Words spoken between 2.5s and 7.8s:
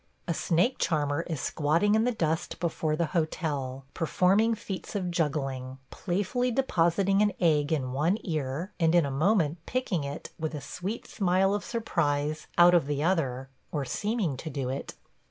before the hotel, performing feats of juggling: playfully depositing an egg